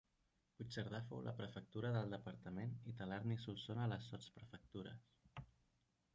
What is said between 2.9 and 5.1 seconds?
i Talarn i Solsona les sotsprefectures.